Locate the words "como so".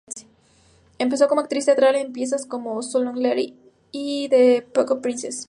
2.47-2.97